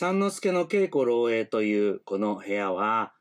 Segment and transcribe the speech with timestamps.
[0.00, 3.14] 三之助の稽古漏洩というこの部屋は、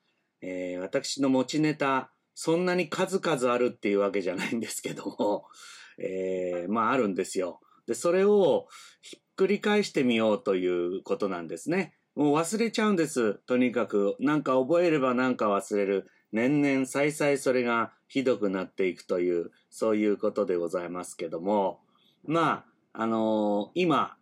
[0.44, 5.48] えー、私の持ちネタ、そんなに数々あるっていうわけじゃないんですけども、
[5.98, 7.62] えー、まああるんですよ。
[7.88, 8.68] で、それを
[9.02, 11.96] ひっくり返してみようということなんですね。
[12.14, 13.34] もう忘れちゃうんです。
[13.48, 14.16] とにかく。
[14.20, 16.08] なんか覚えればなんか忘れる。
[16.32, 21.82] 年々再々それがひどくなっていくという、そういうことでございますけども。
[22.24, 24.17] まあ、あのー、今、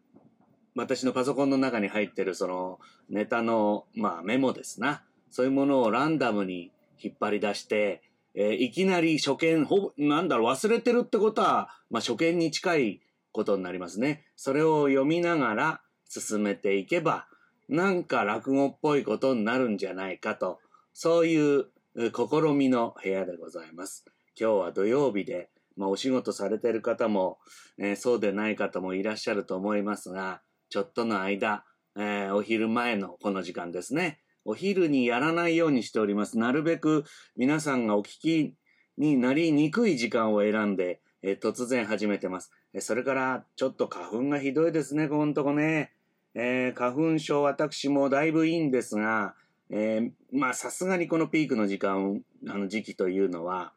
[0.76, 2.80] 私のパソコンの中に入ってるその
[3.10, 5.04] ネタの、まあメモですな。
[5.30, 8.02] そういうものをランダムに引っ張り出して、
[8.34, 13.02] えー、いきなり初見、ほぼ、なんだろう、忘れてるってことは、まあ初見に近い
[13.32, 14.26] ことになりますね。
[14.36, 17.28] それを読みながら進めていけば、
[17.70, 20.60] なんか落語っぽいことになるんじゃないかと、
[20.94, 24.06] そういう試みの部屋でございます。
[24.40, 27.40] 今日は土曜日で、まあお仕事されてる方も、
[27.78, 30.42] えー、そうでない方もいらっしゃると思いますが、
[30.76, 31.64] ちょっとの間、
[31.96, 34.20] えー、お昼前のこの時間ですね。
[34.44, 36.38] お昼にやらないようにしております。
[36.38, 37.06] なるべく
[37.38, 38.56] 皆さんがお聞き
[38.98, 42.52] になりにくい時間を選んで、えー、突然始めてます。
[42.74, 45.94] えー、それから、ちょっと花粉がひどいですね、このとこね。
[46.34, 49.34] えー、花粉症私もだいぶいいんですが、
[49.70, 53.72] えー、まあさすがにこのピークの時間、あの時期というのは、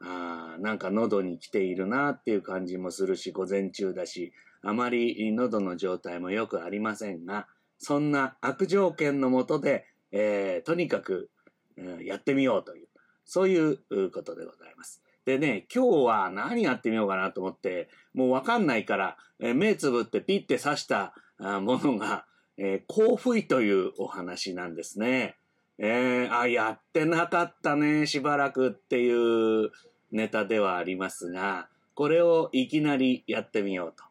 [0.00, 7.46] あなんか喉に来ているなっていう感じもするし、午前中だし、あまり喉の状態もよくありませんが、
[7.78, 11.30] そんな悪条件のもとで、えー、とにかく、
[11.76, 12.88] うん、やってみようという、
[13.24, 15.02] そういうことでございます。
[15.24, 22.24] でね、今日は何やってみようかなと思って、もうわかんないから、えー、目つぶってピッて刺したものが、
[22.56, 25.36] えー、幸福というお話なんですね。
[25.78, 29.70] えー、あ、やってなかったね、しばらくっていう
[30.10, 34.04] ネタではありますが、これをいきなりやってみようと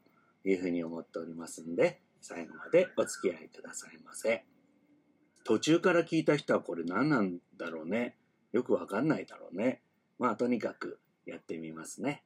[0.46, 4.46] いうふうに思っておりますんで、最後までお付き合いくださいませ。
[5.44, 8.16] 途中から聞いた人はこれ何なんだろうね。
[8.52, 9.82] よくわかんないだろうね。
[10.18, 12.24] まあとにかくやってみますね。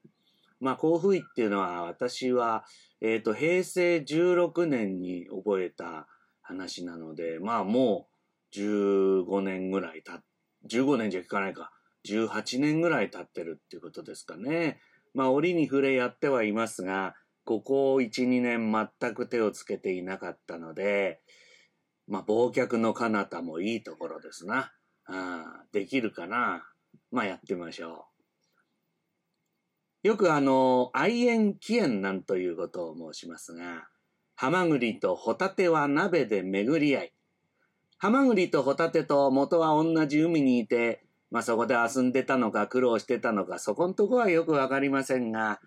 [0.60, 2.66] まあ、甲府医っていうのは、私は、
[3.02, 6.08] えっ、ー、と、平成16年に覚えた
[6.42, 8.10] 話なので、まあ、も
[8.54, 10.22] う、15年ぐらいた、
[10.70, 11.72] 15年じゃ聞かないか。
[12.06, 14.82] 18年ぐらい経ってるっていうことですかね。
[15.14, 17.16] まあ、折に触れやってはいますが、
[17.50, 21.20] ここ1、2年全く手をつけていなかったので、
[22.08, 24.72] まあ、忘却の彼方もいいところですな。
[25.08, 26.64] あできるかな
[27.12, 28.06] まあ、やってみましょ
[30.04, 30.10] う。
[30.10, 33.88] よくあの、愛縁起縁なんということを申しますが、
[34.36, 37.14] ハマグリとホタテは鍋で巡り合い。
[37.98, 45.60] ハマグリとホタテと元は同じ海にいて、まあそこで遊んでたのか苦労してたのか、そこんとこはよくわかりませんが、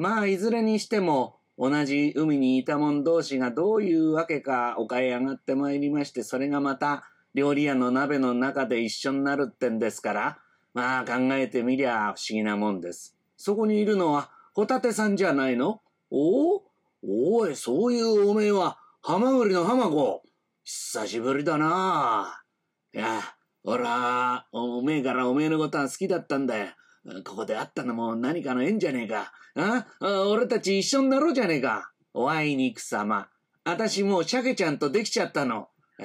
[0.00, 10.38] まあいずれにしても同じ海にいた者同士がどういうわけか丘へ上がってまいりまして、それがまた料理屋の鍋の中で一緒になるってんですから、
[10.72, 13.14] まあ考えてみりゃ不思議なもんです。
[13.36, 15.82] そこにいるのは、ホタテさんじゃないの？
[16.10, 16.62] おお
[17.02, 20.22] おい、そういうおめえは、ハマグリのハマゴ。
[20.64, 22.42] 久しぶりだな
[22.94, 23.20] いや、
[23.64, 26.68] 俺は、おめえからおめえのことは好きだったんだよ。
[27.24, 29.32] ここで会ったのも何かの縁じゃねえか。
[29.56, 29.86] あ
[30.28, 31.92] 俺たち一緒になろうじゃねえか。
[32.14, 33.28] おあいにくさま。
[33.64, 35.68] あたしもう鮭ちゃんとできちゃったの。
[35.98, 36.04] え？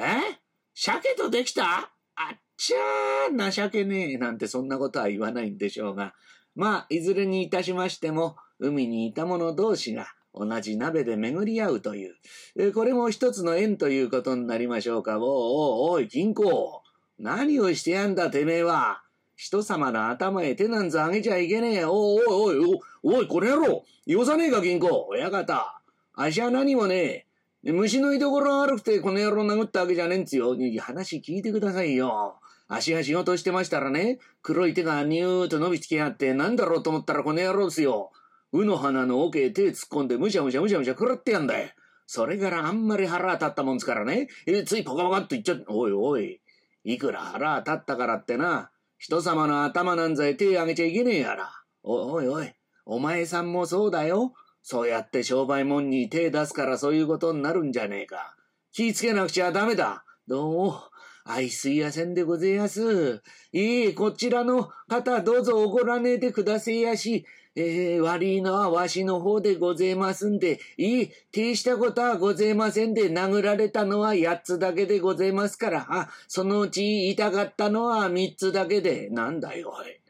[0.74, 1.92] 鮭とできた？
[2.16, 4.18] あっちゃー、情けねえ。
[4.18, 6.14] なんてそんなことは言わないんでしょうが。
[6.56, 15.18] まあ、いずれにいたしましても、海にいた者同士が同じ鍋で巡り合うという、これも一つの縁ということになりましょうか。
[15.18, 16.82] おうおうおい、銀行。
[17.20, 19.02] 何をしてやんだ、てめえは。
[19.36, 21.86] 人様の頭へ手なんぞあげちゃいけねえ。
[21.86, 25.08] おいおいおいおい、これやろよさねえか、銀行。
[25.10, 25.82] 親方。
[26.16, 27.26] あしは何もね
[27.64, 27.72] え。
[27.72, 30.56] 虫の居所悪くてこの野郎殴ったわけじゃねえんつよ。
[30.80, 32.40] 話聞いてくださいよ。
[32.68, 38.12] 足が仕事してましたらね、黒い手がニューと伸びつきあって、なんだろうと思ったらこの野郎ですよ。
[38.54, 41.70] うの花の桶へ手突っ込んでむしゃむしゃむしゃむしゃ食らってやんだよ。
[42.08, 44.30] それからあんまり腹当たったもんですからね。
[44.46, 46.40] えついポカポカっと言っちゃって、おいおい。
[46.84, 51.52] いくら腹当たったからってな、人様の頭なんざへ手あげちゃいけねえやら。
[51.84, 52.52] おいおい、
[52.86, 54.34] お前さんもそうだよ。
[54.64, 58.36] そうやって商売もんに手出すからそういうことになるんじゃねえか。
[58.72, 60.06] 気ぃつけなくちゃダメだ。
[60.28, 60.82] どうも、
[61.24, 63.22] 愛すいやせんでごぜやす。
[63.52, 67.26] いいこちらの方どうぞ怒らねえでくだせやし、
[67.58, 80.02] ええー、悪いのはわしの方でごぜえますんで、いい、手したことはごぜえませんで、殴られたのは八つだけでごぜえますから、あ、そのうち痛かったのは三つだけで、なんだよ、おい。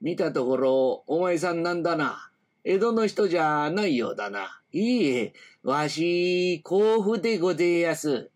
[0.00, 2.30] 見たところ、お前さんなんだな。
[2.64, 4.60] 江戸の人じゃないようだな。
[4.72, 5.32] いいえ、
[5.62, 8.30] わし、甲府でごぜえやす。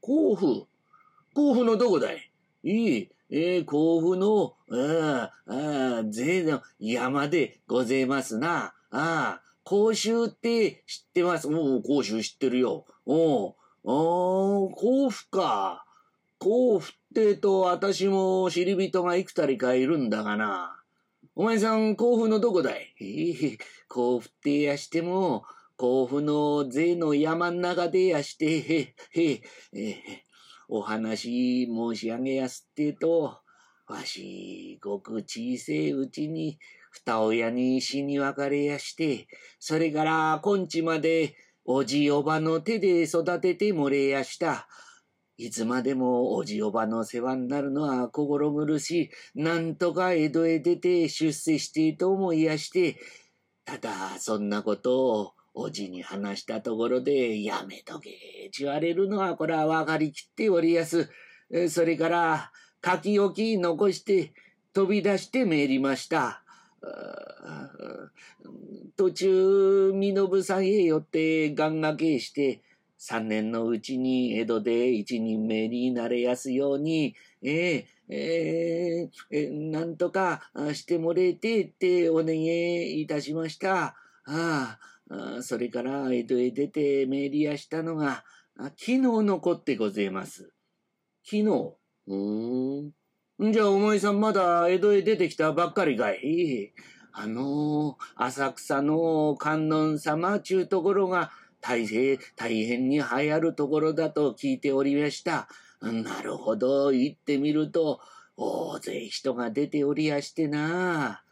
[0.00, 0.66] 甲府？
[1.34, 2.30] 甲府のどこだい？
[2.64, 8.72] いい、えー、甲府の、ああ、ああ、税の山でごぜますな。
[8.90, 11.48] ああ、甲州って知ってます？
[11.48, 12.86] おお、甲州知ってるよ。
[13.04, 15.84] おお、ああ、甲府か。
[16.38, 20.80] 甲府ってと、私も知り人が幾たりかいるんだがな。
[21.34, 22.94] お前さん、甲府のどこだい？
[23.00, 23.58] ええ、
[23.88, 25.44] 甲府ってやしても、
[25.76, 29.42] 甲府の税の山ん中でやして、へ、へ、
[29.74, 29.96] え
[30.68, 33.38] お話申し上げやすってと、
[33.90, 36.58] わし、ごく小せいうちに、
[36.92, 39.26] 二親に死に別れやして、
[39.58, 41.34] それから今日まで、
[41.64, 44.68] おじおばの手で育ててもれやした。
[45.36, 49.40] いつまでもおじおばの世話になるのは心苦しい。
[49.40, 52.96] なんとか江戸へ出て出世してと思いやして、
[53.64, 58.10] ただそんなことをおじに話したところで、やめとけ、
[58.52, 61.08] ちわれるのはこれは分かりきっておりやす。
[61.68, 62.52] それから、
[62.84, 64.32] 書き置き残して
[64.72, 66.42] 飛び出して参りました。
[68.96, 72.62] 途中、身延さんへ寄って願掛けして、
[72.96, 83.96] 三年のうちに江戸で一人目になれやすように、えー、えー、え、なんとかしてもれてってお願いいたしました。
[84.26, 84.78] あ
[85.08, 88.24] あ、それから江戸へ出て参りやしたのが、
[88.58, 90.52] 昨日残ってございます。
[91.24, 91.74] 昨日
[92.10, 93.52] うん。
[93.52, 96.72] じゃあお前さんまだ江戸へ出てきたばっかりかい？
[97.12, 101.30] あの、浅草の観音様ちゅうところが
[101.60, 105.48] 大変、大変に流行るところだと聞いておりました。
[105.80, 108.00] なるほど、行ってみると、
[108.36, 111.22] 大勢人が出ておりやしてな。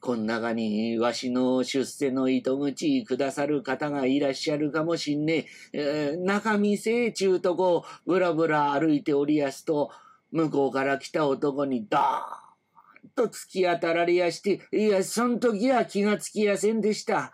[0.00, 6.10] こん中にわしの出世の糸口くださる方がいらっしゃるかもしんねえ。
[6.12, 9.90] えー、中見せちゅうとこ、ぶらぶら歩いておりやすと、
[10.32, 17.32] 向こうから来た男にドーンと突き当たられやして、いや、そん時は気がつきやせんでした。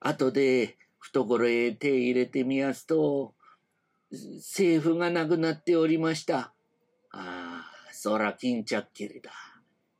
[0.00, 3.34] 後で懐へ手入れてみやすと、
[4.56, 6.38] 財布がなくなっておりました。
[6.38, 6.52] あ
[7.12, 9.30] あ、そら巾着切りだ。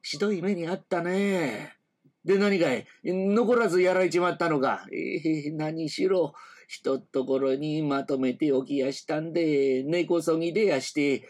[0.02, 1.76] ひどい目にあったね。
[2.24, 2.86] で何かい？
[3.04, 4.86] 残らずやられちまったのか。
[4.92, 6.34] ええー、何しろ、
[6.68, 11.28] ひとところにまとめておきやしたんで、根こそぎでやして、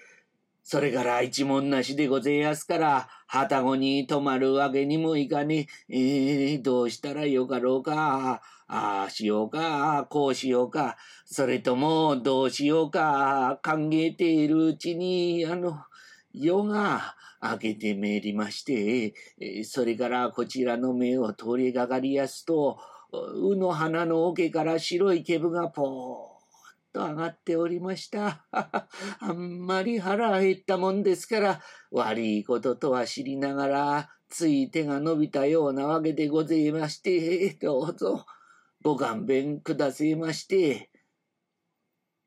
[0.68, 6.54] それから一文なしでごぜえやすから、はたごに泊まるわけにもいかねえ。
[6.54, 8.42] えー、どうしたらよかろうか。
[8.66, 10.96] ああしようか、こうしようか。
[11.24, 15.78] それとも、どうしようか、考えているうちに、あの、
[16.34, 19.14] 夜が明けてめりまして、
[19.62, 22.80] それからこちらの目を通りがかりやすと、
[23.12, 26.35] うの花の桶から白い毛布がぽー
[26.96, 28.46] と上がっておりました。
[29.20, 38.24] あんまり腹減ったもんですから、悪いこととは知りながら、つい手が伸びたようなわけでございまして、どうぞ、
[38.82, 40.90] ご勘弁くださいまして。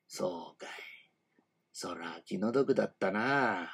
[0.08, 0.70] そうかい。
[1.74, 3.72] そら気の毒だったな。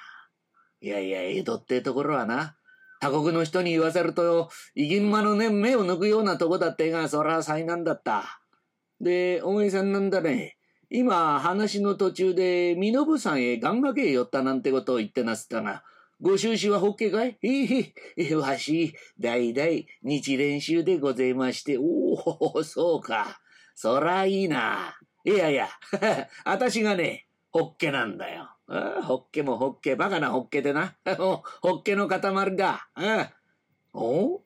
[0.79, 2.57] いやいや、江戸ってところはな、
[3.01, 8.41] 他国の人に言わせると、いぎんまのね、目を抜くようなとこだってが、そら災難だった。
[9.01, 10.57] で、お前さんなんだね。
[10.95, 15.83] 今、話の途中で、身延さんへ願掛け寄ったなんてことを言ってなすったが、
[16.21, 19.69] ご収支はホッケかいええ、 わし、代々
[20.03, 21.83] 日練習でございまして、お
[22.55, 23.41] お、そうか。
[23.75, 24.97] そらいいな。
[25.25, 25.67] いやいや、
[26.45, 28.49] 私がね、ホッケなんだよ。
[28.67, 30.95] ああホッケもホッケ、バカなホッケでな。
[31.17, 32.21] ホッケの塊
[32.55, 32.89] だ。
[32.95, 33.33] あ
[33.93, 34.43] お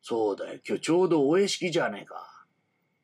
[0.00, 2.37] そうだよ、今日ちょうどお屋敷じゃねえか。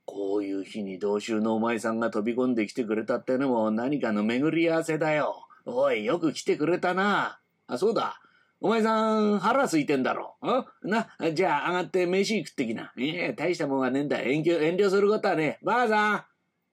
[0.07, 5.47] こういう日に同州のお前さんが飛び込んできてくれたってのも何かの巡り合わせだよ。
[5.67, 7.41] おい、よく来てくれたな。
[7.67, 8.21] あ、そうだ。
[8.61, 10.37] お前さん、腹空いてんだろ。
[10.43, 10.89] ん？
[10.89, 12.93] な、じゃあ上がって飯食ってきな。
[12.97, 14.21] ええ大したもんはねえんだ。
[14.21, 16.25] 遠慮、遠慮することはねえばあさん、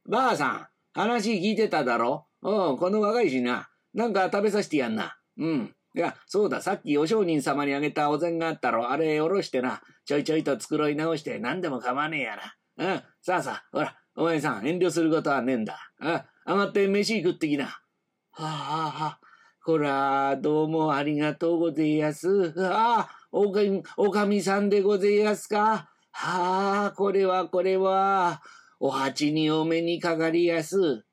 [0.10, 3.70] ばあさん、話聞いてただろうん、この若いしな。
[3.94, 5.18] なんか食べさせてやんな。
[5.38, 5.76] うん。
[5.94, 8.90] いや、そうだ、さっきお商人様にあげたお膳があったろ。
[8.90, 9.82] あれ、おろしてな。
[10.06, 12.56] ちょいちょいと繕い直して、何でも構わねえやな。
[12.82, 13.02] うん。
[13.22, 15.78] さあさあ、ほら、お前さん、遠慮することはねえんだ。
[16.00, 16.22] うん。
[16.48, 17.66] 上がって飯食ってきな。
[17.66, 17.80] は
[18.40, 19.20] あ、はあ、はあ
[19.64, 22.56] こら、どうもありがとうごぜやす。
[22.58, 25.92] ああ、おかみ、おかみさんでごぜやすか。
[26.12, 28.42] はあ、これはこれは、
[28.80, 31.06] お鉢にお目にかかりやす。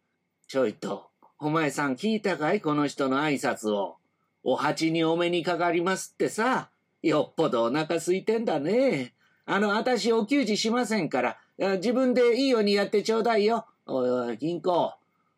[0.47, 2.63] ちょいと、お前さん聞いたかい？
[2.63, 3.97] この人の挨拶を。
[4.43, 6.71] お鉢にお目にかかりますってさ。
[7.03, 9.13] よっぽどお腹空いてんだね。
[9.45, 13.67] あの、私お給仕しませんから、自分でいいようにやってちょうだいよ。
[13.87, 14.95] おいおい、銀行。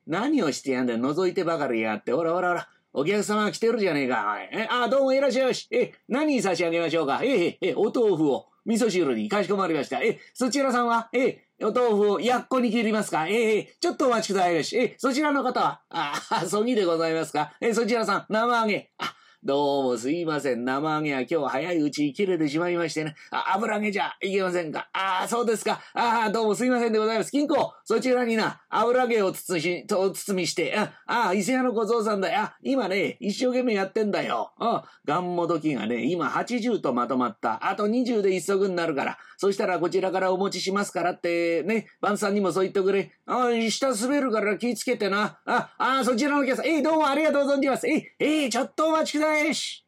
[0.06, 0.98] 何をしてやんだよ。
[0.98, 2.12] 覗いてばかりやって。
[2.12, 2.68] ほらほらほら。
[2.92, 4.38] お客様来てるじゃねえか。
[4.52, 5.68] え、あ、どうもいらっしゃいまし。
[5.70, 7.20] え、何差し上げましょうか。
[7.22, 8.46] え、え、え、お豆腐を。
[8.66, 10.00] 味噌汁にかしこまりました。
[10.00, 11.08] え、そちらさんは？
[11.14, 13.26] え、お豆腐をやっこに切りますか？
[13.26, 14.76] ええちょっとお待ちくださいよし。
[14.76, 15.80] え、そちらの方は？
[15.88, 17.54] あ、そぎでございますか？
[17.62, 18.90] え、そちらさん、生揚げ。
[18.98, 20.66] あ、どうもすいません。
[20.66, 23.14] 生揚げは今日早いうちに切れてしまいましてね。
[23.30, 24.90] あ、油揚げじゃいけませんか？
[24.92, 25.80] ああ、そうですか。
[25.94, 27.30] ああ、どうもすいませんでございます。
[27.30, 32.50] 金庫、そちらにな、油揚げを包み、と包みして、あ、あ、伊勢屋の小僧さんだよ。
[32.62, 34.52] 今ね、一生懸命やってんだよ。
[34.58, 37.66] あ、ガンモ時がね、今80とまとまった。
[37.66, 39.18] あと20で一足になるから。
[39.38, 43.10] そしたらこちらからお持ちしますからって、ね、晩さんにもそう言ってくれ。
[43.24, 45.38] ああ、下滑るから気ぃつけてな。
[45.46, 47.88] あ、あ、そちらのお客さん、えい、どうもありがとうございます。
[47.88, 49.86] えい、えい、ちょっとお待ちくださいし。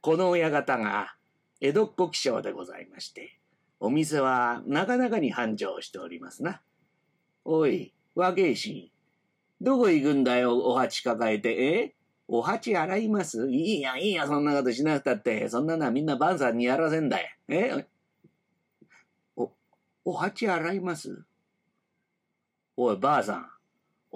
[0.00, 1.16] この親方が
[1.60, 3.38] 江戸っ子気象でございまして、
[3.80, 6.62] お店はなかなかに繁盛しておりますな。
[7.44, 8.92] おい、若えし、
[9.60, 11.94] どこ行くんだよ、お鉢抱えて、え？
[12.28, 13.48] お鉢洗います？
[13.50, 15.48] いいや、いいや、そんなことしなくたって。
[15.48, 17.28] そんなのはみんな晩さんにやらせんだよ。
[17.48, 17.86] え？
[19.36, 19.52] お、
[20.04, 21.24] お鉢洗います？
[22.76, 23.50] おい、ばあさん。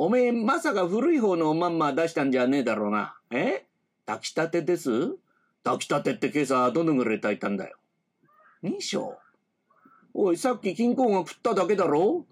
[0.03, 3.19] おめえ、まさか古い方のおまんま出したんじゃねえだろうな。
[3.31, 3.67] え？
[4.07, 4.91] 炊きたてです？
[5.63, 7.77] 炊きたてって今朝どのぐらい炊いたんだよ。
[8.63, 9.19] 二章
[10.15, 12.25] おい、さっき金庫が食っただけだろ？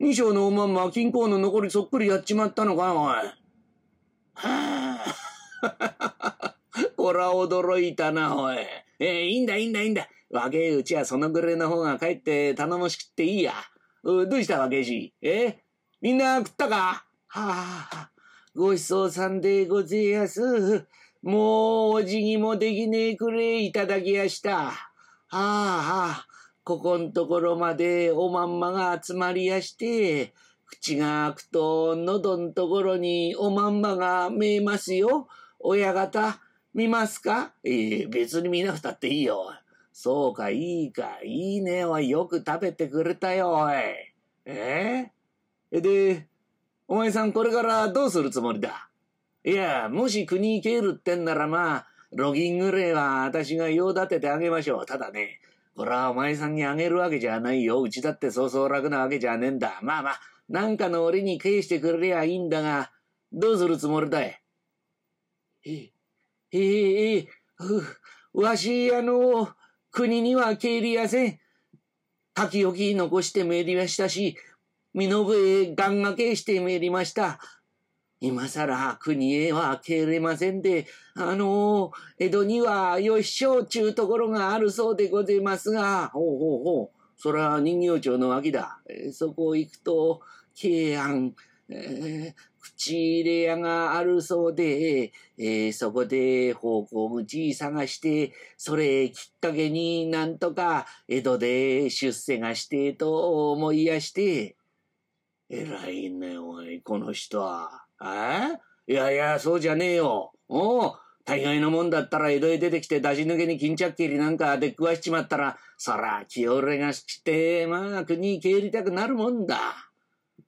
[0.00, 3.14] 二章のおまんま金庫の残りそっくりやっちまったのかおい。
[4.34, 4.98] は
[5.62, 6.54] あ。
[6.96, 8.58] こら驚いたな、おい。
[8.98, 10.08] えー、いいんだ、いいんだ、いいんだ。
[10.28, 13.52] 若えうちはそのぐらいの方が帰って頼もしくっていいや。
[14.02, 15.60] うどうした若えしえ？
[16.04, 17.06] みんな食ったか？
[17.28, 18.10] はあ、
[18.54, 20.84] ごちそうさんでごぜやす。
[21.22, 24.56] もうお辞儀もできねえくれいただきやした。
[24.56, 24.72] は
[25.30, 26.26] あはあ、
[26.62, 30.34] ここんところまでおまんまが集まりやして、
[30.66, 35.26] 口が開くと喉んところにおまんまが見えますよ。
[35.58, 36.38] 親方、
[36.74, 37.54] 見ますか？
[37.64, 39.54] ええ別に見なくたっていいよ。
[39.90, 43.72] そうか、いいか、いいねおい、よく食べてくれたよ、おい。
[44.44, 45.10] ええ
[45.80, 46.26] で、
[46.86, 48.88] お前さんこれからどうするつもりだ？
[49.44, 54.86] いや、もし国行けるってんならまあ、ロギンぐらいは私が用立ててあげましょう。
[54.86, 55.40] ただね、
[55.76, 57.82] これはお前さんにあげるわけじゃないよ。
[57.82, 59.80] うちだってそうそう楽なわけじゃねえんだ。
[59.82, 62.92] まあまあ、なんかの俺に返してくれりゃいいんだが、
[63.32, 64.40] どうするつもりだい？
[65.64, 65.90] ええ、
[66.52, 67.28] ええ、
[68.32, 69.48] わし、あの、
[69.90, 71.40] 国には帰りやせん。
[72.36, 74.36] 書き置き残して参りましたし、
[74.94, 77.40] 身の上願掛けして参りました。
[78.20, 87.20] 今更国へは帰れませんで、あの江戸には吉祥ちゅうところがあるそうでございますが、ほうほうほう。
[87.20, 88.80] そら人形町の脇だ。
[89.12, 90.20] そこ行くと、
[90.54, 91.34] 慶安、
[91.68, 104.56] えー、口入れ屋があるそうで、えー、そこで方向口探して、それきっかけになんとか江戸で出世がしてと思いやして、
[105.48, 107.84] 偉いね、おい、この人は。
[107.98, 110.32] あいやいや、そうじゃねえよ。
[110.48, 110.92] おう。
[111.24, 119.58] 大概のもんだったら江戸へ出てきて出し抜けに巾着切りなんかで食わしちまったら、そら気折れがして、まあ国に帰りたくなるもんだ。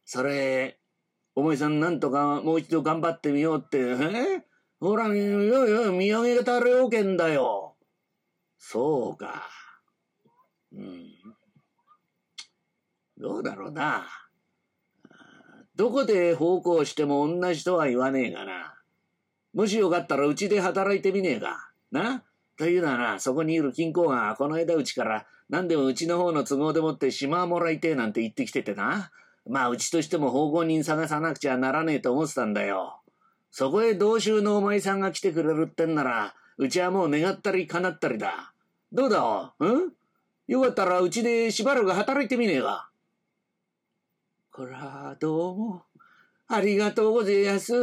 [0.04, 0.78] それ、
[1.34, 4.44] お前さんなんとかもう一度頑張ってみようって、え？
[4.78, 5.16] ほら、よい
[5.70, 7.76] よい、見上げたれおけんだよ。
[8.58, 9.48] そうか。
[10.72, 11.06] うん。
[13.16, 14.06] どうだろうな。
[15.76, 18.75] どこで奉公しても同じとは言わねえがな。
[19.52, 21.71] もしよかったらうちで働いてみねえか。
[21.92, 22.23] な？
[22.56, 29.11] というのはな、そこにいる金庫がこの間うちから何でもうちの方の都合でもって島もらいてえなんて言ってきててな。
[29.47, 33.00] まあうちとしても奉公人探さなくちゃならねえと思ってたんだよ。
[33.50, 38.54] そこへ同州のお前さんが来てくれるってんなら、うちはもう願ったり叶ったりだ。
[38.92, 39.52] どうだ？
[39.59, 39.92] うん？
[40.47, 42.88] よかったらうちでしばらく働いてみねえか。
[44.56, 45.82] こら、どうも。
[46.48, 47.75] ありがとうございます。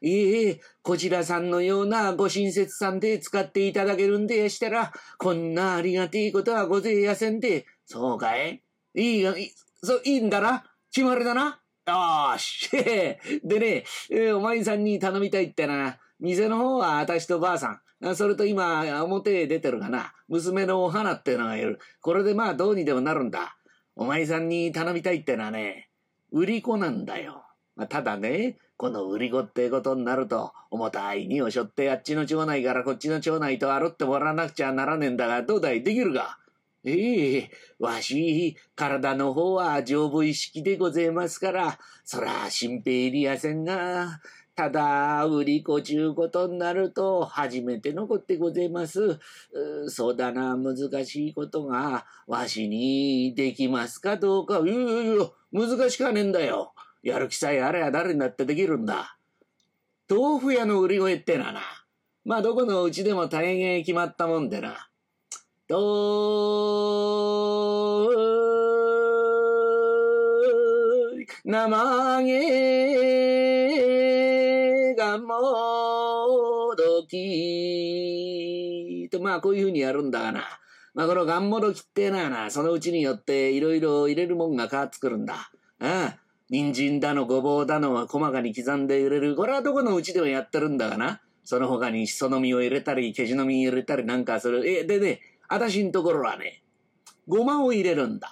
[0.00, 7.66] いえ、こちらさんのようなご親切さんで使っていただけるんでしたら、こんなありがていことはございやせんで。
[7.84, 8.62] そうかい？
[8.94, 10.64] いいが、い、そう、いいんだな？
[10.90, 11.60] 決まりだな？
[11.86, 12.70] よーし。
[13.44, 18.16] でね、えお前さんに頼みたいってな、店の方は私とばあさん。
[18.16, 21.78] それと今、表へ出てるがな、娘のお花ってのがいる。
[22.00, 23.58] これでまあどうにでもなるんだ。
[23.94, 25.90] お前さんに頼みたいってのはね、
[26.32, 27.44] 売り子なんだよ。
[27.88, 35.82] ただね、この売り子ってことになると、重たい荷を背負ってあっちの町内からこっちの町内と歩ってもらわなくちゃならねえんだが、どうだい？
[35.82, 36.38] できるか？
[36.84, 44.20] ええわし、体の方は丈夫意識でございますから、そら、心配いりやせんが、
[44.54, 49.18] ただ、売り子ちゅうことになると、初めてのことでございます。
[49.88, 54.60] そうだな、難しいことが、わしにできますかどうか。
[54.60, 56.74] いやいやいや、難しかねえんだよ。
[57.02, 59.16] やる気さえあれば誰にだってできるんだ。
[60.06, 61.62] 豆腐屋の売り声ってのはな、
[62.26, 64.90] まあどこのうちでも大変決まったもんでな。
[65.66, 65.78] 豆
[68.06, 68.12] 腐、
[71.46, 73.54] 生揚げ、
[74.94, 80.55] がもどきと、まあこういうふうにやるんだがな。
[80.96, 85.50] まあこのがんもどきってのはな、そのうちによっていろいろ入れるもんが変わってくるんだ。
[85.78, 86.16] ああ。
[86.48, 89.36] 人参だの、ごぼうだのは細かに刻んで入れる。
[89.36, 91.20] これはどこのうちでもやってるんだがな。
[91.44, 94.66] その他にしその実を入れたり、けじの実入れたりなんかする。
[94.66, 96.62] え、でね、あたしんところはね、
[97.28, 98.30] ごまを入れるんだ。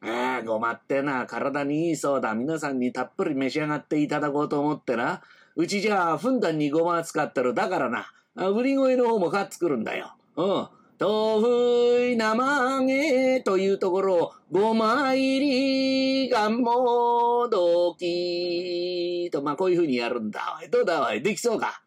[0.00, 2.34] ああ、ごまってな、体にいいそうだ。
[2.34, 5.20] 皆さんにたっぷり召し上がっていただこうと思ってな。
[5.56, 7.52] うちじゃあ、ふんだんにごま使ってる。
[7.52, 10.14] だからな、売り声の方も買ってくるんだよ。
[10.36, 10.68] うん。
[11.00, 20.60] 豆腐生揚げというところを、ごま入りがもどきと、まあこういうふうにやるんだ。
[20.72, 21.82] どうだおい、できそうか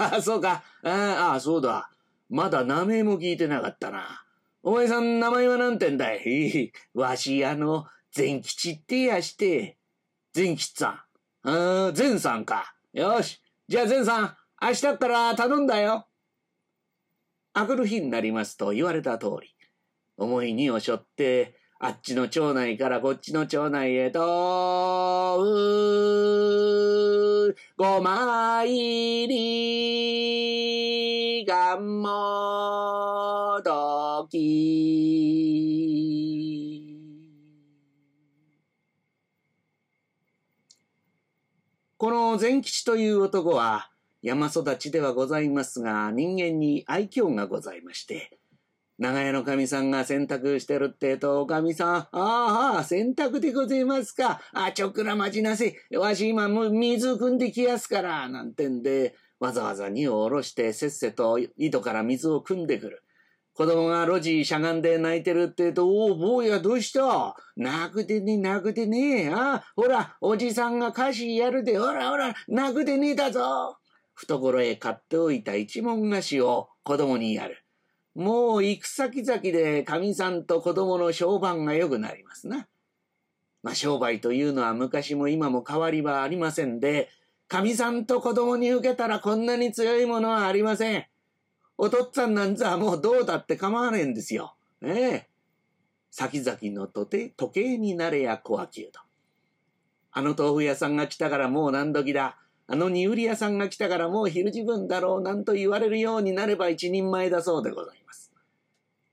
[0.00, 0.64] あそうか。
[0.82, 1.90] ああ、そうだ。
[2.28, 4.24] まだ名前も聞いてなかったな。
[4.64, 9.76] お前さん名前は何てんだいわし、あの、善吉ってやして。
[10.32, 11.06] 善吉さ
[11.44, 11.48] ん。
[11.48, 12.74] ああ、善さんか。
[12.92, 13.40] よし。
[13.68, 16.05] じゃあ、善さん、明日ったら頼んだよ。
[17.58, 19.48] あくる日になりますと言われた通り、
[20.18, 25.46] 重い荷を背負って、あっちの町内からこっちの町内へと、う
[27.78, 34.36] ごま入りがんもどき。
[41.96, 43.88] この善吉という男は
[44.22, 48.38] 山育ちではございますが、人間に愛嬌がございまして、
[48.98, 54.40] 長屋の神さんが洗濯してるってと、お神さん、ああ、洗濯でございますか。
[54.54, 55.76] あ、ちょくら待ちなせ。
[55.96, 63.02] わし今も水汲んできやすから、なんてんで、わざわざ荷を下ろしてせっせと井戸から水を汲んでくる。
[63.52, 67.36] 子供が路地しゃがんで泣いてるって言うと、おお、坊やどうした？
[67.56, 73.76] 泣くでね、泣くでねあほら、おじさんが歌詞やるで、ほらほら、泣くでねえだぞ。
[74.16, 77.62] 懐へ買っておいた一文菓子を子供にやる。
[78.14, 82.66] もう行く先々で神さんと子供の評判が良くなりますな。
[83.62, 87.10] まあ商売というのは昔も今も変わりはありませんで、
[87.46, 91.06] 神さんと子供に受けたらこんなに強いものはありません。
[91.76, 94.56] お父っつぁんなんざもうどうだって構わねえんですよ。
[94.80, 95.28] ええ。
[96.10, 99.00] 先々のとて時計になれや小秋うど。
[100.10, 102.38] あの豆腐屋さんが来たからもう何時だ。
[102.68, 108.32] あの煮売り屋さんが来たからもう昼時分だろうなんと言われるようになれば一人前だそうでございます。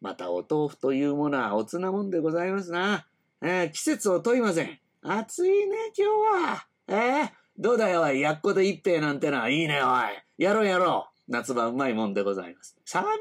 [0.01, 3.05] またお豆腐というものはおつなもんでございますな。
[3.41, 4.79] えー、季節を問いません。
[5.01, 6.67] 暑いね、今日は。
[6.87, 8.21] えー、どうだよ、おい。
[8.21, 9.49] やっこで一杯なんてのは。
[9.49, 10.43] いいね、おい。
[10.43, 11.31] やろうやろう。
[11.31, 12.75] 夏場うまいもんでございます。
[12.85, 13.17] 寒いな、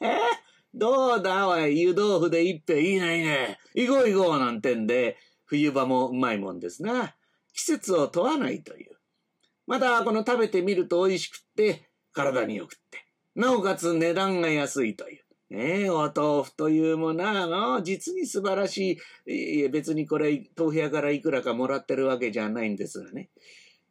[0.00, 0.16] 今日は。
[0.16, 0.20] えー、
[0.74, 3.58] どうだ、おい、湯豆腐で一杯いいね、いいね。
[3.74, 7.14] 行こう行こう、なんてんで、冬場もうまいもんですな。
[7.52, 8.93] 季節を問わないという。
[9.66, 13.06] また、この食べてみると美味しくって、体によくって。
[13.34, 15.24] なおかつ値段が安いという。
[15.50, 19.58] ねえ、お豆腐というものは、の、実に素晴らしい。
[19.58, 23.30] いや、別にこれ、豆腐屋からいくらかもらってるわけじゃないんですがね。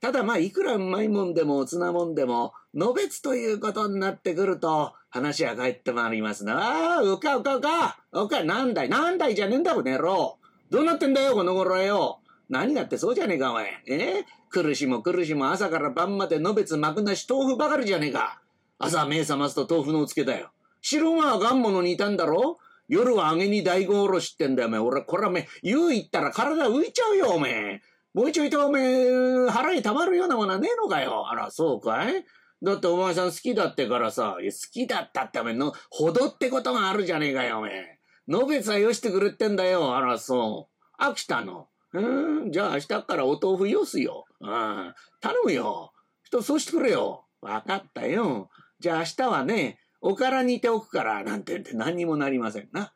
[0.01, 6.95] ただまあ、いくらうまいもんでも、おつなもんでも、のべつということになってくると、話は帰ってまいりますな。
[6.95, 8.03] ああ、うかうかうか。
[8.11, 10.39] うか、なんだい、なんだいじゃねえんだ、この野郎。
[10.69, 12.22] どうなってんだよ、この頃よ。
[12.53, 13.83] 何がってそうじゃねえか、お前。
[13.87, 14.25] え？
[14.49, 18.41] 苦しも苦しも朝から晩までのべつまくなし豆腐ばかりじゃねえか。
[18.77, 20.51] 朝目覚ますと豆腐のおつけだよ。
[20.79, 22.59] 白ががんものにいたんだろ？
[22.87, 24.79] 夜は揚げに大根おろしってんだよ、お前。
[24.79, 27.81] 俺、これはめ、湯行ったら体浮いちゃうよ、お前。
[28.13, 31.27] もう一応いとおめえ、腹に溜まるようなものはねえのかよ。
[31.27, 32.23] あら、そうかい？
[32.61, 37.99] だってお前さん好きだってからさ、好きだったってお前の、ほどってことがあるじゃねえかよ、お前。
[38.27, 39.95] のべつはよしてくれってんだよ。
[39.95, 41.01] あら、そう。
[41.01, 41.67] 飽きたの。
[41.93, 44.25] うん、じゃあ明日からお豆腐よすよ。
[44.39, 45.93] うん、頼むよ。
[46.23, 47.25] 人、そうしてくれよ。
[47.41, 48.49] わかったよ。
[48.79, 52.93] じゃあ明日はね、おから煮ておくから、なんて言って何にもなりませんな。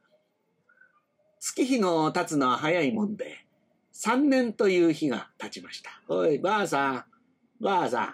[1.39, 3.45] 月日の経つのは早いもんで、
[3.91, 6.01] 三年という日が経ちました。
[6.07, 7.05] おい、ばあさん、
[7.63, 8.13] ばあさん。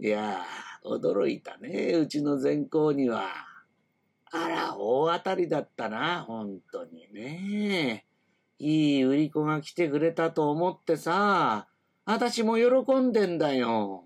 [0.02, 0.44] いや
[0.84, 3.28] 驚いたね、うちの善行には。
[4.32, 8.06] あら、大当たりだったな、本当にね。
[8.60, 11.66] いい売り子が来てくれたと思ってさ、
[12.04, 14.04] 私も喜んでんだよ。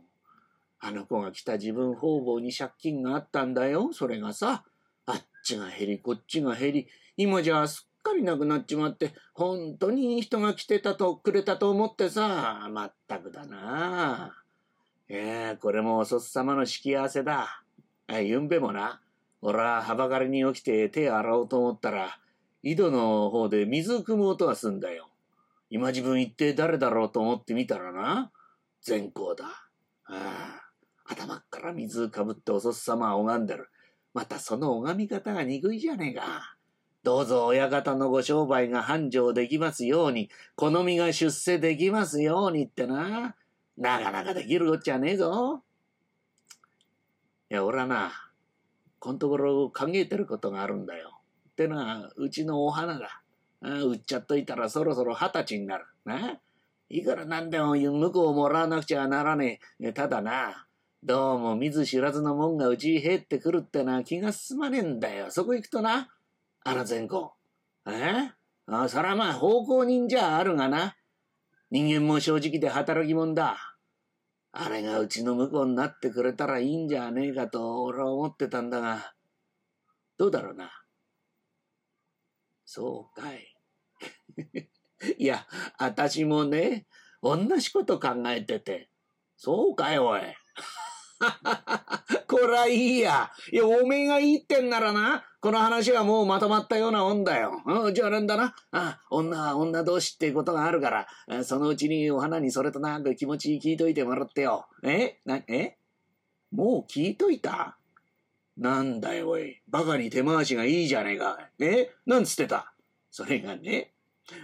[0.78, 4.64] あの子が来た自分方々に借金があったんだよ、それがさ。
[5.06, 14.40] あっちが減り、こっちが減り、今じゃすっかりなくなっちまって、本当にいい人が来てたと、くれたと思ってさ、まったくだな。
[15.08, 17.64] ええこれもおそっさまの敷き合わせだ。
[18.06, 19.00] え、ゆんべもな、
[19.42, 22.18] 俺ははばかりに起きて手洗おうと思ったら、
[22.66, 25.10] 井戸の方で水汲む音がすんだよ。
[25.68, 28.32] 今自分一体誰だろうと思ってみたらな、
[28.80, 29.44] 善光だ。
[30.06, 30.62] あ
[31.06, 33.68] あ、頭っから水かぶっておそっさま拝んでる。
[34.14, 36.56] またその拝み方が憎いじゃねえか。
[37.02, 43.36] どうぞ親方のご商売が繁盛できますように、好みが出世できますようにってな。
[43.76, 45.62] なかなかできるこっちゃねえぞ。
[47.50, 48.10] いや、俺はな、
[49.00, 51.13] こんところ考えてることがあるんだよ。
[51.54, 53.22] ってのは、うちのお花だ。
[53.62, 55.86] 売っちゃっといたらそろそろ二十歳になる。
[56.04, 56.40] な？
[56.90, 59.92] いくらなんでも向こうもらわなくちゃならねえ。
[59.92, 60.66] ただな、
[61.02, 65.30] どうも見ず知らずのもんがうちに入ってくるってな気が進まねえんだよ。
[65.30, 66.10] そこ行くとな、
[66.64, 67.26] あの善光。
[67.86, 68.32] え？
[68.66, 70.96] あそらまあ奉公人じゃあるがな。
[71.70, 73.56] 人間も正直で働き者だ。
[74.52, 79.14] あれがうちの婿になってくれたらいいんじゃねえかと俺は思ってたんだが、
[80.18, 80.70] どうだろうな？
[82.74, 83.54] そうかい。
[85.16, 85.46] いや、
[85.78, 86.88] あたしもね、
[87.22, 88.90] 同じこと考えてて。
[89.36, 90.22] そうかい、おい。
[92.26, 93.30] こらいいや。
[93.52, 97.62] いや、おめえがいいってんならな、この話はもうまとまったようなもんだよ。
[97.64, 98.56] うん、じゃあなんだな。
[98.72, 104.66] あ女は女同士ってことがあるから、そのうちにお花にそれとなく気持ち聞いといてもらってよ。
[104.82, 105.20] え？
[105.24, 105.78] な、え？
[106.50, 107.78] もう聞いといた？
[108.56, 109.62] なんだよ、おい。
[109.68, 111.50] バカに手回しがいいじゃねえか。
[111.60, 112.72] えなんつってた？
[113.10, 113.94] それがね、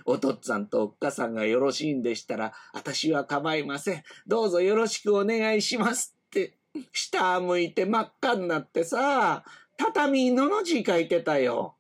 [0.04, 4.02] お父っつぁんとおっかさんがよろしいんでしたら、私は構いません。
[4.26, 6.58] どうぞよろしくお願いしますって、
[6.92, 9.44] 下向いて真っ赤になってさ、
[9.76, 11.76] 畳のの字書いてたよ。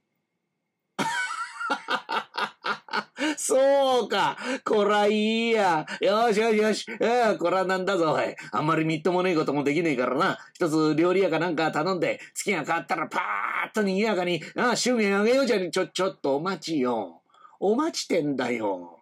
[3.42, 4.36] そうか。
[4.66, 5.86] こらいいや。
[6.02, 6.84] よしよしよし。
[7.00, 8.36] えこらなんだぞ、おい。
[8.52, 10.38] あんまりみっともねえこともできねえからな。
[10.52, 17.22] 一つ料理屋かなんか頼んで、月が変わったらパーッと賑やかに、ああ、祝言あげようじゃねちょ、ちょっとお待ちよ。
[17.60, 18.98] お待ちてんだよ。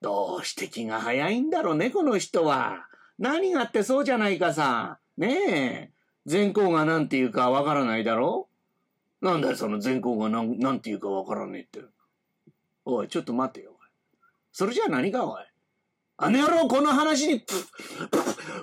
[0.00, 2.86] どうして気が早いんだろうね、この人は。
[3.18, 5.00] 何があってそうじゃないかさ。
[5.18, 5.90] ねえ。
[6.26, 8.46] 善光が何て言うかわからないだろ
[9.20, 11.80] なんだよ、その善光が何なんて言うかわからねえって。
[12.84, 13.69] おい、ちょっと待てよ。
[14.52, 15.42] それじゃ何か、おい。
[16.22, 17.44] あの野郎、この話に、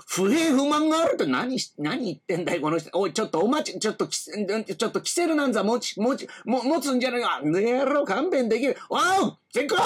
[0.08, 2.91] 不平不満があるって何、何言ってんだよ、この人。
[2.93, 7.38] おい、ちょっとお待ち、ちょっと、ちょっと、キセルなんざ持ち、持ち、も、持つんじゃないか。
[7.38, 8.78] あの野郎、勘弁できる。
[8.89, 9.82] おう善光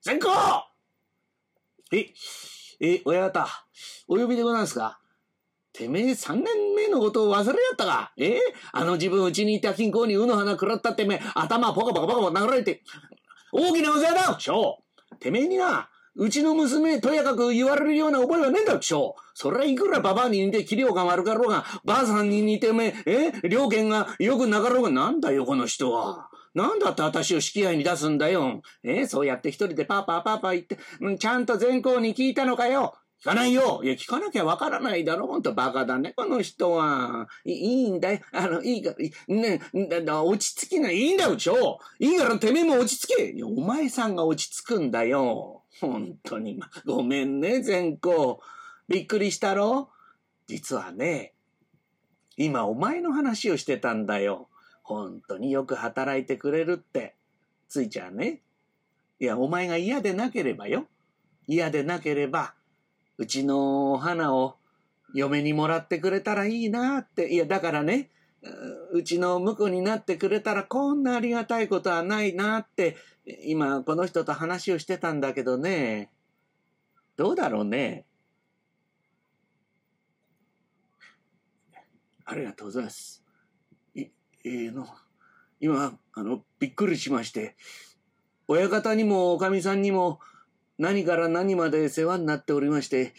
[0.00, 0.32] 善光
[1.92, 2.06] え、
[2.80, 3.48] え、親方、
[4.08, 4.98] お呼びでございますか？
[5.72, 8.12] てめえ三年目のことを忘れやったか？
[8.16, 8.38] え
[8.72, 12.82] あの自分うちにいた金庫にうの花食らったってめえ、頭ポカポカポカポカ殴られて、
[13.52, 14.81] 大きなうざだしょう
[15.22, 19.16] てめえにな、うちの娘とやかく言われるような覚えはねえんだ、しょ。
[19.34, 26.28] それはいくらババアに似て器量が悪かろうが、ばあさんに似てめえ、え両家がよくなかろうが、なんだよ、この人は。
[26.54, 28.60] なんだって私を引き合いに出すんだよ。
[28.84, 30.78] えそうやって一人でパーパーパーパー言って、
[31.18, 32.94] ちゃんと全校に聞いたのかよ。
[33.22, 33.82] 聞かないよ。
[33.84, 35.28] いや、聞かなきゃわからないだろ。
[35.28, 37.28] ほんとバカだね、この人は。
[37.44, 38.20] いいいんだよ。
[38.32, 38.96] あの、いいか
[39.28, 40.96] ら、ね、だ、だ、落ち着きない。
[40.96, 41.78] いいんだよ、超。
[42.00, 43.30] いいからてめえも落ち着け。
[43.30, 45.62] いや、お前さんが落ち着くんだよ。
[45.80, 46.60] 本当に。
[46.84, 48.38] ごめんね、善光。
[48.88, 49.90] びっくりしたろ
[50.48, 51.32] 実はね、
[52.36, 54.48] 今お前の話をしてたんだよ。
[54.82, 57.14] 本当によく働いてくれるって。
[57.68, 58.42] ついちゃんね。
[59.20, 60.88] いや、お前が嫌でなければよ。
[61.46, 62.54] 嫌でなければ、
[63.22, 64.56] うちの花を
[65.14, 67.32] 嫁にもらってくれたらいいなって。
[67.32, 68.10] いや、だからね、
[68.92, 72.96] うちの婿になってくれたらこんなありがたいことはないなって、
[73.44, 76.10] 今この人と話をしてたんだけどね。
[77.16, 78.06] どうだろうね。
[82.24, 83.22] ありがとうございます。
[83.94, 84.06] い、
[84.44, 84.88] えー、の、
[85.60, 87.54] 今、あの、びっくりしまして、
[88.48, 90.18] 親方にもおかみさんにも、
[90.78, 93.14] 何から何まで世話になっておりまして、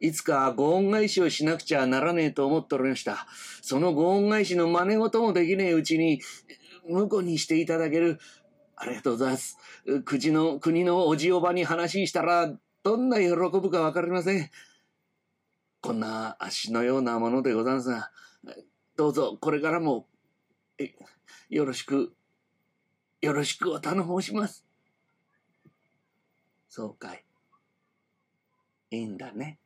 [0.00, 3.26] いつかご恩返しをしなくちゃならねえと思っておりました。
[3.62, 6.20] そのご恩返しの真似事もできねえうちに、
[6.88, 8.18] 婿にしていただける。
[8.76, 9.56] ありがとうございます。
[10.04, 12.52] 国の、国のおじおばに話したら、
[12.82, 14.50] どんな喜ぶかわかりません。
[15.80, 18.10] こんな足のようなものでございますが、
[18.96, 20.06] どうぞこれからも、
[21.48, 22.14] よろしく、
[23.22, 24.66] よろしくお頼申します。
[26.76, 27.24] そうかい。
[28.90, 29.60] いいんだね。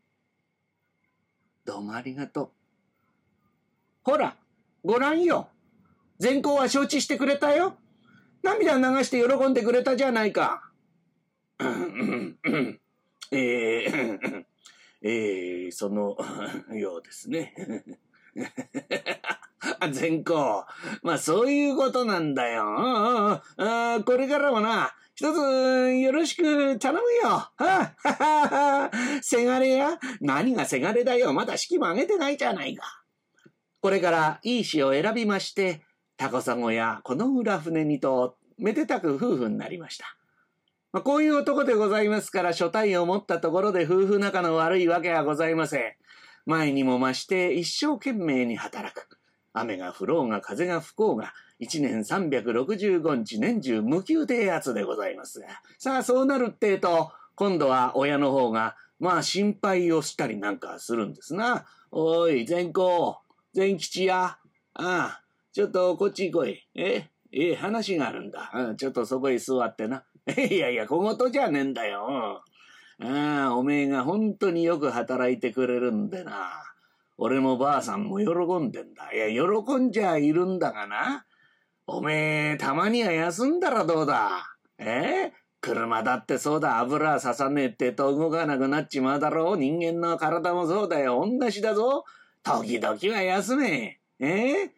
[1.64, 2.51] どうもありがとう。
[4.03, 4.37] ほら、
[4.85, 5.49] ご覧よ。
[6.18, 7.79] 善行は承知してくれたよ。
[8.42, 10.71] 涙流して喜んでくれたじゃないか。
[11.59, 14.44] えー、
[15.01, 16.14] えー、その
[16.77, 17.55] ようですね。
[19.92, 20.66] 善行。
[21.03, 22.64] まあそういうことなんだよ。
[22.66, 27.28] ああこれからもな、一つよろしく頼むよ。
[27.28, 28.48] ははは
[28.85, 31.33] はせがれや何がせがれだよ。
[31.33, 33.02] まだ式も挙げてないじゃないか。
[33.81, 35.83] これからいい詩を選びまして、
[36.16, 40.16] タコサゴやこの裏船にとめでたく夫婦になりました。
[40.92, 45.83] まあ、こういう男でございますから所帯を持ったところで夫婦仲の悪いわけはございません。
[46.46, 49.09] 前にも増して一生懸命に働く。
[49.52, 55.49] 雨が降ろうが風が吹こうが、一年365日年中無休低圧でございますが。
[55.79, 61.66] さあそうなるってえと、今度は親の方が、まあ心配をしたりなんかするんですな。
[61.90, 63.18] おい、善公、
[63.55, 64.38] 善吉や。
[64.75, 66.68] ああ、ちょっとこっち来い。
[66.75, 68.51] えええ話があるんだ。
[68.55, 70.05] うん、ちょっとそこへ座ってな。
[70.37, 72.42] いやいや、小言じゃねえんだよ。
[73.01, 76.51] ああ、おめえが本当によく働いてくれるんでな。
[77.16, 78.29] 俺もばあさんも喜
[78.64, 79.12] んでんだ。
[79.12, 81.25] いや、喜んじゃいるんだがな。
[81.90, 84.59] おめえ、たまには休んだらどうだ？
[84.77, 85.33] え？
[85.62, 89.57] 車だってそうだ、油はささねえってと動かなくなっちまうだろう。
[89.57, 91.27] 人間の体もそうだよ。
[91.27, 92.05] 同じだぞ。
[92.42, 94.01] 時々は休め。
[94.20, 94.70] え？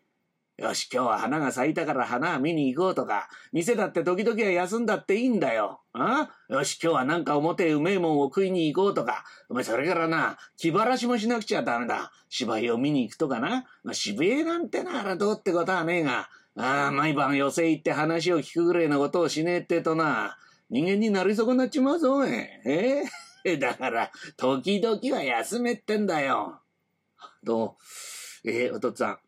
[0.57, 5.81] よし、今日は花が咲いたから花見に行こうとか、店だって時々は休んだっていいんだよ。
[5.93, 6.31] あ？
[6.49, 12.13] よし、今日はなんか表うめえもんを食いに行こうとか、お前それからな、気晴らしもしなくちゃダメだ。
[12.29, 13.65] 芝居を見に行くとかな。
[13.83, 20.37] まあ、渋谷なんてならどうってことはねえが、ああ、毎晩寄席行って話を聞くぐらいのことをしねえってとな、
[20.69, 22.61] 人間になり損なっちまうぞ、お前。
[22.65, 23.03] え？
[23.45, 26.61] え だから、時々は休めってんだよ。
[27.43, 27.77] ど
[28.45, 28.51] う？
[28.51, 29.19] えー、お父っつぁん。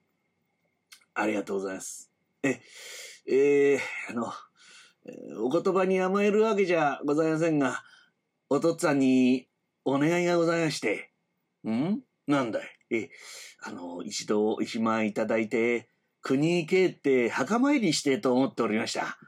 [1.14, 2.10] ありがとうございます。
[2.42, 2.60] え、
[3.26, 3.78] えー、
[4.10, 4.32] あの、
[5.40, 7.82] お言葉に甘えるわけじゃございませんが、
[8.48, 9.48] お父っつぁんに
[9.84, 11.10] お願いがございまして。
[11.66, 12.00] ん？
[12.26, 12.68] なんだい？
[12.90, 13.10] え、
[13.62, 15.88] あの、一度お暇いただいて、
[16.22, 19.18] 国に帰って墓参りしてと思っておりました。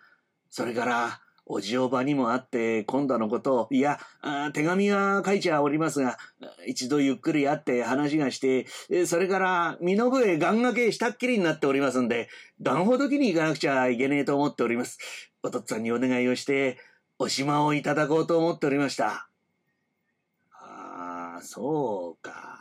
[0.49, 4.01] それから、おじおばにも会って今度のことを、いや、
[4.55, 6.17] 手紙は書いちゃおりますが、
[6.67, 8.67] 一度ゆっくり会って話がして、
[9.05, 12.29] それから身の上願掛けしたっきりになっておりますんで、
[12.63, 14.99] 段ほどきに行かなくちゃいけねえと思っております。
[15.43, 16.79] お父っつぁんにお願いをして、
[17.19, 19.29] お島をいただこうと思っておりました。
[20.53, 22.54] ああ、そうか。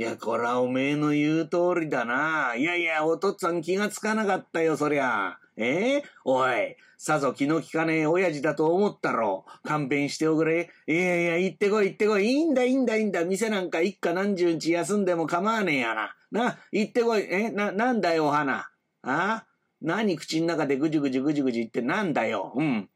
[0.00, 2.54] いや、こらおめえの言う通りだな。
[2.56, 5.36] いやいや、お父っつぁん気がつかなかったよ、そりゃ。
[5.58, 5.98] え？
[5.98, 9.68] ー、おい、さぞ気の利かねえ親父だと思ったろう。
[9.68, 10.70] 勘弁しておくれ。
[10.86, 12.24] いやいや、行ってこい行ってこい。
[12.24, 13.26] いいんだいいんだいいんだ。
[13.26, 16.16] 店なんか一家何十日休んでも構わねえやな。
[16.32, 17.26] な、行ってこい。
[17.28, 18.70] え、な、なんだよ、お花。
[19.02, 19.44] あ？
[19.82, 22.54] 何口の中でぐじゅぐじゅぐじゅぐじゅってなんだよ。
[22.56, 22.88] うん。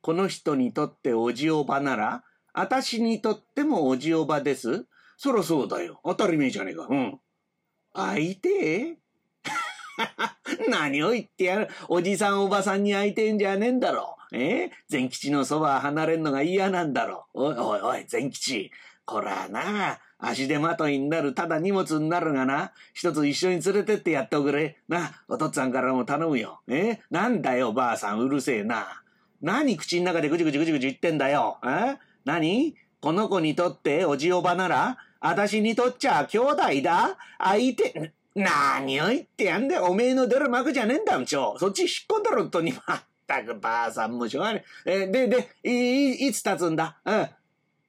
[0.00, 4.86] この人にとっておじおばなら、あたしにとってもおじおばです。
[5.16, 6.00] そらそうだよ。
[6.04, 6.86] 当たり前じゃねえか。
[6.88, 7.20] うん。
[7.94, 8.98] 相手？
[10.68, 11.68] 何を言ってやる？
[11.88, 14.16] おじさんおばさんに会いてんじゃねえんだろ。
[14.32, 14.70] え？
[14.88, 17.26] 善吉のそば離れんのが嫌なんだろ。
[17.32, 18.70] おいおいおい、善吉。
[19.06, 24.78] こらな、足手まといになる、ただ荷物になるがな、一つ一緒に連れてってやっておくれ。
[24.88, 26.60] な、お父っつぁんからも頼むよ。
[26.68, 27.00] え？
[27.10, 29.02] なんだよ、ばあさん、うるせえな。
[29.40, 31.58] 何口の中でぐじぐじぐじぐじ言ってんだよ。
[31.64, 31.96] え？
[32.24, 32.76] 何？
[33.00, 39.84] この子にとっておじおばなら、あたしにとっちゃ兄弟だ相手、何を言ってやんだよ。
[39.84, 41.56] おめえの出る幕じゃねえんだよ、ちょ。
[41.58, 42.72] そっち引っ込んだろ、本当に。
[42.72, 45.06] まったく、ばあさんもしょうがねえ。
[45.06, 46.98] で、で、い、いつ経つんだ？
[47.04, 47.14] うん。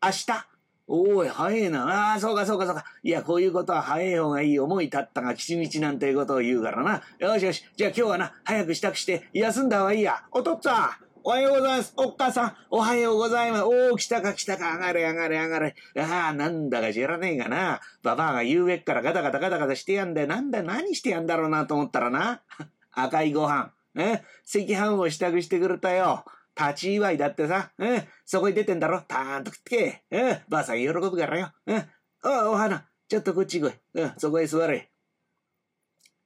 [0.02, 0.48] 明日。
[0.90, 2.12] おい、早えな。
[2.12, 2.86] ああ、そうか、そうか、そうか。
[3.04, 4.60] いや、こういうことは早い方がいい。
[4.60, 7.02] 思い立ったが吉日なんていうことを言うからな。
[7.20, 7.66] よしよし。
[7.76, 10.24] じゃあ今日はな、早く支度して休んだ方がいいや。
[10.32, 11.07] お父っつぁん。
[11.28, 11.94] おはようございます。
[11.98, 13.64] おっかさん、おはようございます。
[13.66, 15.76] おお、来たか来たか、上がれ上がれ上がれ。
[16.00, 17.82] ああ、なんだか知らねえがな。
[18.02, 22.44] ババアが夕べっからガタガタガタガタしてやんで、なんだ、何してやんだろうなと思ったらな。
[22.96, 23.74] 赤いご飯。
[23.98, 24.24] え？
[24.46, 26.24] 赤飯を支度してくれたよ。
[26.58, 27.72] 立ち祝いだってさ。
[27.78, 28.08] え？
[28.24, 29.02] そこに出てんだろ。
[29.02, 30.18] たーんと食ってけ。
[30.18, 30.44] え？
[30.48, 31.52] ばあさん喜ぶからよ。
[31.66, 31.88] え？
[32.24, 33.74] おお花、ちょっとこっち来い。
[33.96, 34.90] うん、そこへ座れ。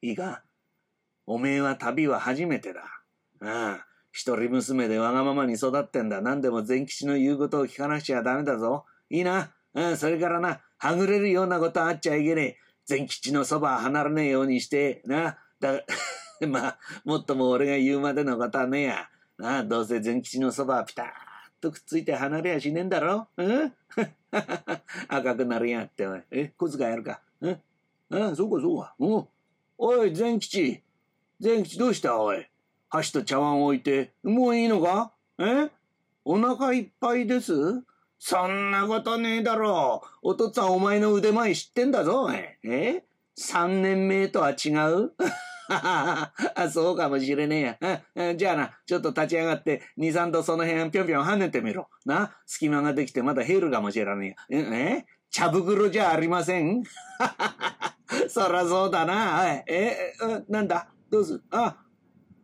[0.03, 0.43] いいか
[1.25, 2.81] おめえは旅は初めてだ。
[3.41, 3.90] ああ。
[4.11, 6.21] 一人娘でわがままに育ってんだ。
[6.21, 8.85] 何でも善吉の言うことを聞かなくちゃダメだぞ。
[9.09, 9.51] いいな。
[9.73, 12.57] うん、それからな、はぐれるようなことあっちゃいけねえ。
[12.85, 15.37] 善吉のそば離れねえようにして、な。
[15.61, 15.81] だ、
[16.47, 19.09] まあ、もっとも俺が言うまでのことはねえや。
[19.37, 21.09] なあ、どうせ善吉のそばはピターッ
[21.61, 23.73] とくっついて離れやしねえんだろうん？
[25.07, 26.21] 赤くなるやんって、おい。
[26.31, 27.61] え、小遣いやるかうん？
[28.11, 28.95] ああ、そうかそうか。
[28.99, 29.27] お
[29.77, 30.83] おい、善吉。
[31.39, 32.45] 善吉どうしたおい？
[32.91, 35.11] 箸と茶碗を置いて、もういいのか？
[35.39, 35.69] え？
[36.23, 37.53] お腹いっぱいです？
[38.19, 40.03] そんなことねえだろ。
[40.21, 40.29] う。
[40.29, 42.35] お父っつぁんお前の腕前知ってんだぞ、おい。
[42.63, 43.03] え？
[43.35, 45.13] 三年目とは違う？
[45.69, 46.33] あ、
[46.69, 47.77] そうかもしれね
[48.15, 48.35] えや。
[48.35, 51.87] じゃあな、ちょっと立ち上がって、二三度その辺ぴょんぴょん跳ねてみろ。
[52.05, 54.67] な、隙間ができてまだ減るかもしれねえや。
[54.77, 55.05] え？
[55.31, 56.83] 茶袋じゃありません？
[58.27, 59.45] そらそうだな。
[59.65, 60.13] え、
[60.49, 60.89] なんだ？
[61.09, 61.41] どうす？
[61.51, 61.77] あ、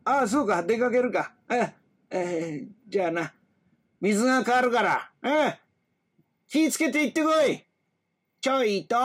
[0.09, 1.33] ああ、そうか、出かけるか。
[1.49, 1.73] え、
[2.09, 3.33] えー、じゃあな、
[3.99, 5.59] 水が変わるから、え
[6.47, 7.61] 気ぃつけて行ってこい。
[8.39, 8.95] ちょいと、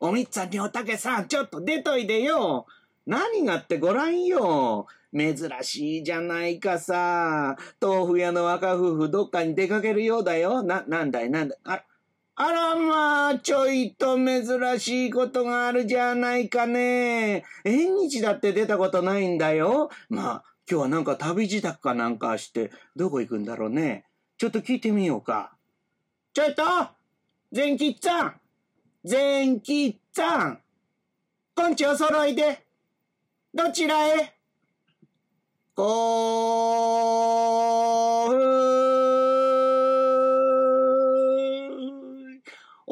[0.00, 2.66] おみっつぁんにおたけさん、ちょっと出といでよ。
[3.06, 4.88] 何があってごらんよ。
[5.16, 7.56] 珍しいじゃないかさ。
[7.80, 10.64] 豆腐屋の若夫婦どっかに出かけるようだよ。
[10.64, 11.30] な、なんだい？
[11.30, 11.58] なんだい？
[11.62, 11.84] あら、
[12.36, 17.44] あらまあ、ちょいと珍しいことがあるじゃないかね。
[17.64, 19.88] 縁日だって出たことないんだよ。
[20.08, 24.06] まあ、今日はなんか旅支度かなんかして、どこ行くんだろうね。
[24.36, 25.52] ちょっと聞いてみようか。
[26.32, 26.64] ちょいと
[27.52, 28.34] 善吉さん
[29.04, 30.58] 善吉さん
[31.54, 32.64] こんちお揃いで。
[33.54, 34.34] どちらへ？
[35.76, 35.84] こ
[38.28, 38.73] う、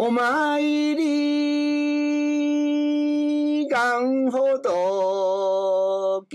[0.04, 1.68] お参り
[3.68, 6.34] がんほどき。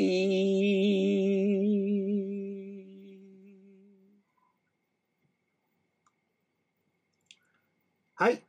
[8.16, 8.42] はい。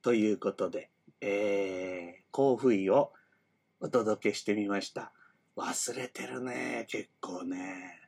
[0.00, 3.12] ということで、えー、甲府医を
[3.80, 5.10] お届けしてみました。
[5.56, 7.98] 忘れてるね、結構ね。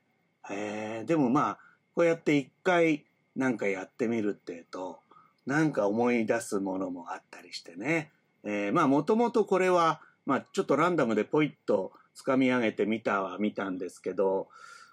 [0.49, 1.59] えー、でもまあ、
[1.97, 5.01] こうやって一回なんかやってみるっていうと、
[5.47, 8.11] なんか思い出すものもあったりしてね。
[8.45, 14.49] えー、まあもともとこれは、まあちょっとランダムでポイッと掴み上げてみたは見たんですけど、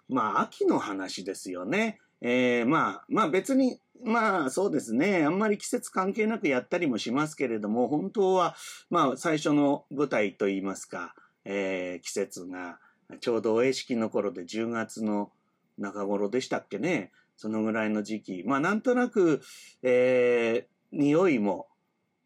[0.09, 1.99] まあ秋の話ですよね。
[2.21, 5.23] えー、まあ、まあ別にまあそうですね。
[5.25, 8.55] あんまり季節関係なくやったりもしますけれども、本当は、
[8.89, 11.13] まあ最初の舞台といいますか、
[11.45, 12.79] えー、季節が
[13.19, 15.31] ちょうどお絵式の頃で10月の
[15.77, 17.11] 中頃でしたっけね。
[17.41, 18.43] そのぐらいの時期。
[18.45, 19.41] まあなんとなく、
[19.81, 21.67] えー、匂いも、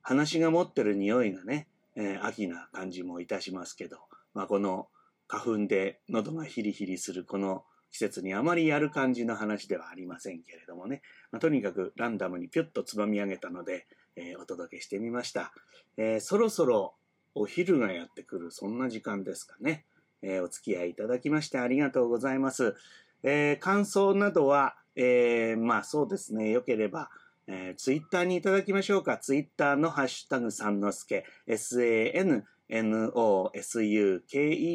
[0.01, 3.97] 話が持ってる匂いがね、えー、秋な感じもいたしますけど、
[4.33, 4.89] まあこの
[5.29, 11.01] 花粉で喉がヒリヒリするこの季節にあまりやる感じの話ではありませんけれどもね、
[11.31, 15.53] まあ、とにかくランダムにピュッとつまみ上げたので、えー、お届けしてみました、
[15.95, 16.95] えー、そろそろ
[17.35, 19.85] お昼がやってくるそんな時間ですかね、
[20.21, 22.75] えー、お付き合いいただきましてありがとうございます、
[23.23, 27.09] え感想などは、えまあそうですねよければ
[27.47, 29.17] えー、ツイッターにいただきましょうか。
[29.17, 32.43] ツイッターのハッシュタグさんのすけ、s-a-n-n-o-s-u-k-e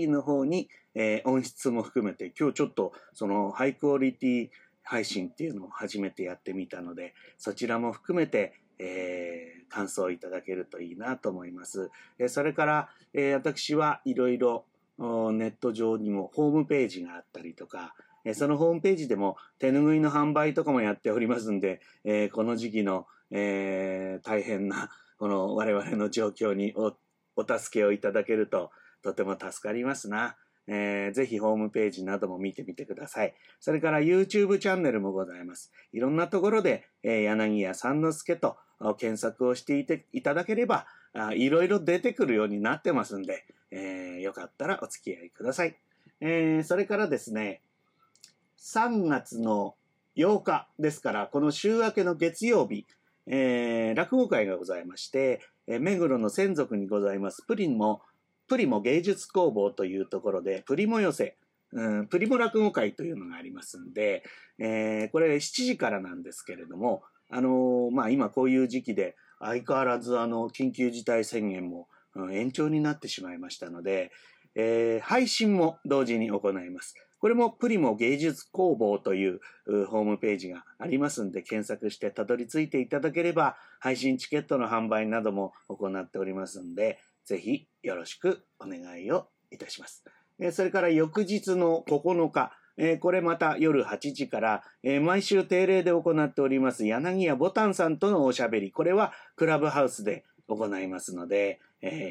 [0.08, 4.50] の方に、えー、音質も含めて、今日ちょっとそのハイクオリティ
[4.84, 11.90] 配信っていうのを初めてやってみたので、そちらも含めて、えー、感想いただけるといいなと思います。
[12.20, 14.64] えー、それから、えー、私はいろいろ
[14.98, 26.94] ネット上にもホームページがあったりとか、えそのホームページでも手ぬぐいの販売とかもやっておりますんで、えこの時期の、え大変なこの我々の状況にお
[27.36, 28.70] お助けをいただけると
[29.02, 30.36] とても助かりますな。
[30.66, 33.34] えー、ぜひホームページなども見てみてください。
[33.58, 35.72] それから YouTube チャンネルもございます。
[35.92, 38.56] いろんなところで、えー、柳家三之助と
[38.98, 45.76] 検索をしていていただければあ、いろいろ出てくるようになってますんで、えー、よかったらお付き合いください。
[46.20, 47.62] えー、それからですね、
[48.60, 49.74] 3月の
[50.16, 52.84] 8日ですから、この週明けの月曜日、
[53.26, 58.02] えー、落語会がございまして、えー、目黒の専属にございますプリモ、
[58.48, 61.36] プリモ芸術工房というところで、プリモ寄せ、
[61.72, 64.24] うん、プリモ落語会というのがありますんで、
[64.58, 74.12] えー、これ7時からなんですけれども、あの、まあ、今こういう時期で相変わらずあの、緊急事態宣言も、うん、延長になってしまいましたので、
[74.54, 76.94] え、配信も同時に行います。
[77.20, 79.40] これもプリモ芸術工房という
[79.86, 90.04] ホームページがありますんで検索してたどり着いていただければ配信チケットの販売なども行っておりますんでぜひよろしくお願いをいたします。
[90.52, 92.52] それから翌日の9日、
[93.00, 94.64] これまた夜8時から、
[95.02, 101.60] 毎週定例で行っております柳家ボタンさんとのおしゃべり、これはクラブハウスで行いますので、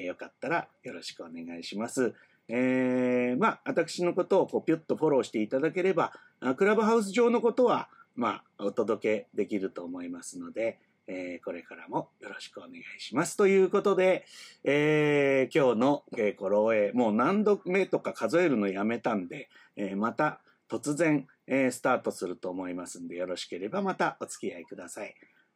[0.05, 2.13] よかったらよろしくお願いします。
[2.49, 6.11] えー、まあ、私のことをこうピュッとフォローしていただければ、
[6.57, 13.37] クラブハウス上のことは、まあ、お届けできると思いますので、えー、これからもよろしくお願いします。
[13.37, 14.25] ということで、
[14.63, 25.15] えー、今日の稽古漏洩、もう何度目とか数えるのやめたんで、えー、また突然、えスタートすると思いますんで、よろしければまたお付き合いください。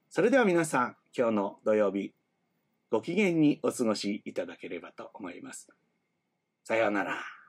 [0.10, 2.14] それでは皆さん、今日の土曜日、
[2.89, 5.70] ご機嫌にお過ごしいただければと思います。
[6.64, 7.43] さようなら。